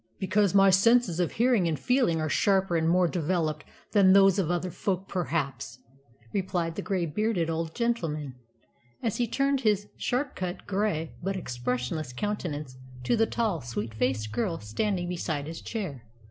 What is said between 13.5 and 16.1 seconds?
sweet faced girl standing beside his chair.